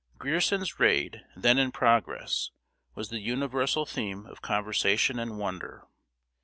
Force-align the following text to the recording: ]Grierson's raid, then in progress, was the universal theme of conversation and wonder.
]Grierson's 0.17 0.79
raid, 0.79 1.21
then 1.35 1.59
in 1.59 1.71
progress, 1.71 2.49
was 2.95 3.09
the 3.09 3.19
universal 3.19 3.85
theme 3.85 4.25
of 4.25 4.41
conversation 4.41 5.19
and 5.19 5.37
wonder. 5.37 5.85